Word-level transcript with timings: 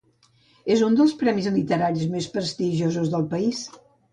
És 0.75 0.81
uns 0.87 0.97
dels 1.01 1.13
premis 1.19 1.49
literaris 1.57 2.07
més 2.17 2.31
prestigiosos 2.39 3.13
del 3.15 3.29
país. 3.37 3.63